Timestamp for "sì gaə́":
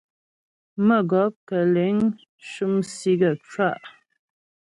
2.95-3.35